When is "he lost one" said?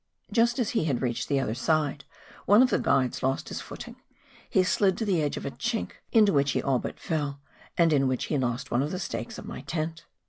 8.25-8.81